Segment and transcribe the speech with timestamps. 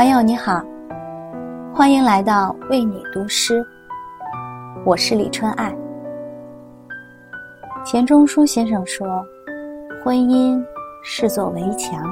[0.00, 0.64] 朋友你好，
[1.74, 3.62] 欢迎来到为你读诗。
[4.82, 5.76] 我是李春爱。
[7.84, 9.22] 钱钟书先生说
[10.02, 10.58] ：“婚姻
[11.02, 12.02] 是座围墙，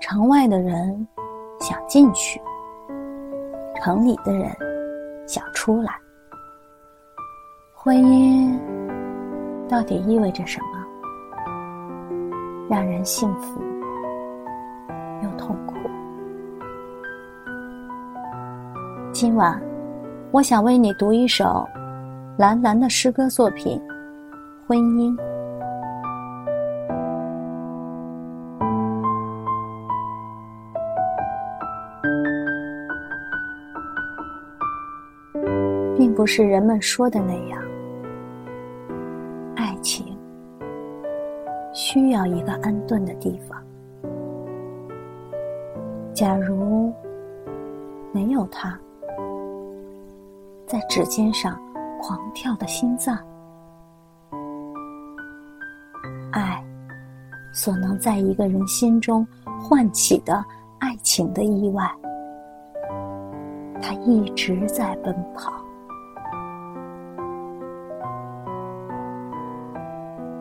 [0.00, 1.06] 城外的人
[1.60, 2.40] 想进去，
[3.74, 4.50] 城里的人
[5.26, 5.92] 想出来。
[7.74, 8.58] 婚姻
[9.68, 12.26] 到底意味着什么？
[12.66, 13.60] 让人幸福
[15.22, 15.74] 又痛苦。”
[19.18, 19.58] 今晚，
[20.30, 21.66] 我想为你读一首
[22.36, 23.80] 蓝蓝的诗歌作品
[24.66, 25.16] 《婚姻》。
[35.96, 37.58] 并不是人们说的那样，
[39.54, 40.14] 爱情
[41.72, 43.58] 需要一个安顿的地方。
[46.12, 46.92] 假如
[48.12, 48.78] 没有他，
[50.66, 51.56] 在指尖上
[52.00, 53.16] 狂跳的心脏，
[56.32, 56.60] 爱
[57.52, 59.24] 所能在一个人心中
[59.60, 60.44] 唤起的
[60.80, 61.88] 爱情的意外，
[63.80, 65.52] 它一直在奔跑。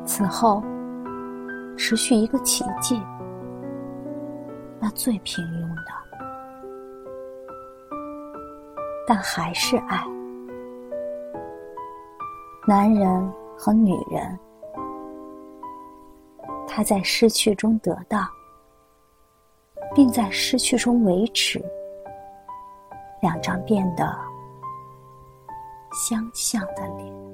[0.05, 0.63] 此后，
[1.77, 2.99] 持续一个奇迹，
[4.79, 5.91] 那最平庸的，
[9.07, 10.03] 但还是爱。
[12.67, 14.39] 男人和女人，
[16.67, 18.27] 他在失去中得到，
[19.93, 21.63] 并在失去中维持，
[23.21, 24.17] 两张变得
[25.91, 27.24] 相像的脸。